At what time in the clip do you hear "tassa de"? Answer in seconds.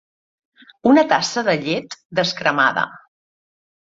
1.11-1.55